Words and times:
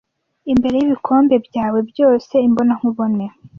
Imbere 0.51 0.75
y'ibikombe 0.77 1.35
byawe 1.47 1.79
byose, 1.89 2.33
imbonankubone, 2.47 3.25